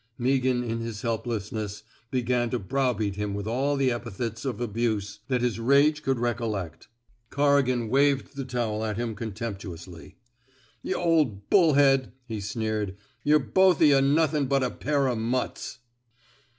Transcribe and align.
Meaghan, 0.19 0.63
in 0.63 0.79
his 0.79 1.03
helplessness, 1.03 1.83
began 2.09 2.49
to 2.49 2.57
browbeat 2.57 3.17
him 3.17 3.35
with 3.35 3.45
all 3.45 3.75
the 3.75 3.91
epithets 3.91 4.45
of 4.45 4.59
abuse 4.59 5.19
261 5.27 5.27
THE 5.27 5.27
SMOKE 5.27 5.27
EATERS 5.27 5.27
that 5.27 5.41
his 5.45 5.59
rage 5.99 6.03
could 6.03 6.19
recollect. 6.19 6.87
Corrigan 7.29 7.87
waved 7.87 8.35
the 8.35 8.43
towel 8.43 8.83
at 8.83 8.97
him 8.97 9.13
contemptuously. 9.13 10.15
Y' 10.81 10.93
or 10.93 11.27
bull 11.27 11.73
head,'' 11.73 12.13
he 12.25 12.41
sneered. 12.41 12.97
Yuh're 13.23 13.37
both 13.37 13.79
o' 13.79 13.85
yuh 13.85 14.01
nothin' 14.01 14.47
but 14.47 14.63
a 14.63 14.71
pair 14.71 15.07
o' 15.07 15.15
muts.'' 15.15 15.77